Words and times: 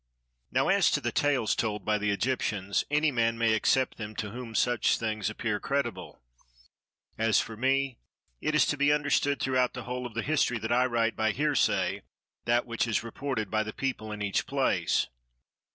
Now 0.51 0.69
as 0.69 0.89
to 0.93 0.99
the 0.99 1.11
tales 1.11 1.53
told 1.55 1.85
by 1.85 1.99
the 1.99 2.09
Egyptians, 2.09 2.83
any 2.89 3.11
man 3.11 3.37
may 3.37 3.53
accept 3.53 3.97
them 3.97 4.15
to 4.15 4.31
whom 4.31 4.55
such 4.55 4.97
things 4.97 5.29
appear 5.29 5.59
credible; 5.59 6.23
as 7.19 7.39
for 7.39 7.55
me, 7.55 7.99
it 8.41 8.55
is 8.55 8.65
to 8.65 8.77
be 8.77 8.91
understood 8.91 9.39
throughout 9.39 9.75
the 9.75 9.83
whole 9.83 10.07
of 10.07 10.15
the 10.15 10.23
history 10.23 10.57
that 10.57 10.71
I 10.71 10.87
write 10.87 11.15
by 11.15 11.29
hearsay 11.33 12.01
that 12.45 12.65
which 12.65 12.87
is 12.87 13.03
reported 13.03 13.51
by 13.51 13.61
the 13.61 13.73
people 13.73 14.11
in 14.11 14.23
each 14.23 14.47
place. 14.47 15.07